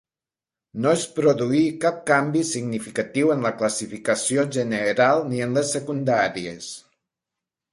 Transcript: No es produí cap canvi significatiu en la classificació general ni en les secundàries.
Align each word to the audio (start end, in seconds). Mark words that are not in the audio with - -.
No 0.85 0.93
es 0.99 1.03
produí 1.17 1.59
cap 1.83 1.99
canvi 2.11 2.41
significatiu 2.51 3.33
en 3.35 3.45
la 3.49 3.51
classificació 3.59 4.47
general 4.59 5.23
ni 5.35 5.45
en 5.49 5.55
les 5.59 5.71
secundàries. 5.79 6.73